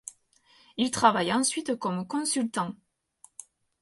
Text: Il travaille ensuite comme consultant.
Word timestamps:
Il 0.77 0.89
travaille 0.89 1.31
ensuite 1.31 1.75
comme 1.77 2.07
consultant. 2.07 2.73